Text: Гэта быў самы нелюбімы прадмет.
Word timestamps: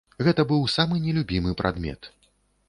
Гэта 0.27 0.45
быў 0.51 0.63
самы 0.75 0.97
нелюбімы 1.03 1.53
прадмет. 1.61 2.11